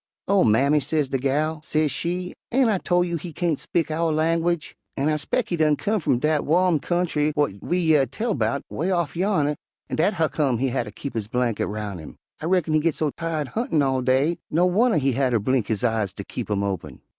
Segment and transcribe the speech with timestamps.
[0.27, 4.09] "'Oh, mammy,' sez de gal, sez she, 'ain' I tol' you he kain't speak ow'
[4.09, 8.33] langwidge, an' I 'spec' he done come f'um dat wo'm kyountry whar we year tell
[8.33, 9.55] 'bout, 'way off yonner,
[9.91, 12.15] an' dat huccome he hatter keep his blankit roun' him.
[12.41, 15.83] I reckon he git so tired huntin' all day, no wunner he hatter blink his
[15.83, 17.01] eyes ter keep 'em open.'